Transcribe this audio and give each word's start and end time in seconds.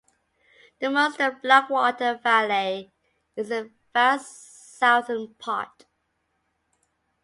The 0.79 0.89
Munster 0.89 1.29
Blackwater 1.43 2.15
valley 2.23 2.91
is 3.35 3.49
the 3.49 3.69
Vale's 3.93 4.25
southern 4.27 5.35
part. 5.35 5.85